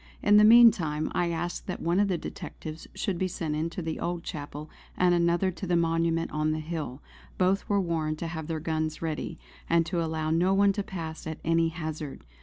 [0.23, 3.99] In the meantime I asked that one of the detectives should be sent into the
[3.99, 7.03] old chapel and another to the monument on the hill.
[7.37, 9.37] Both were warned to have their guns ready,
[9.69, 12.23] and to allow no one to pass at any hazard.